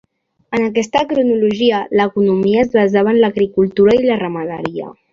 [0.59, 4.95] En aquesta cronologia, l'economia es basava en l’agricultura i la ramaderia.